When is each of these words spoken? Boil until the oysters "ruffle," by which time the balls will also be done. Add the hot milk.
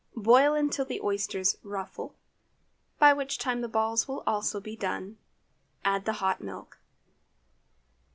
Boil 0.17 0.55
until 0.55 0.83
the 0.83 0.99
oysters 1.03 1.57
"ruffle," 1.61 2.15
by 2.97 3.13
which 3.13 3.37
time 3.37 3.61
the 3.61 3.67
balls 3.67 4.07
will 4.07 4.23
also 4.25 4.59
be 4.59 4.75
done. 4.75 5.19
Add 5.85 6.05
the 6.05 6.13
hot 6.13 6.41
milk. 6.41 6.79